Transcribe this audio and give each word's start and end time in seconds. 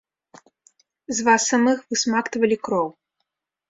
З 1.19 1.27
вас 1.29 1.41
самых 1.53 1.87
высмактвалі 1.93 2.63
кроў. 2.67 2.87